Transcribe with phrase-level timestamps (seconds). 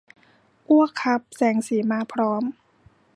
[0.69, 2.43] อ้วกครับ แสงสีมาพร้อม